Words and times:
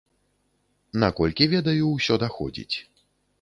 Наколькі 1.03 1.49
ведаю, 1.53 1.85
усё 1.97 2.19
даходзіць. 2.25 2.75